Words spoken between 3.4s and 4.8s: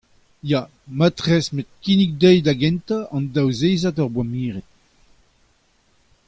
zeiziad hor boa miret.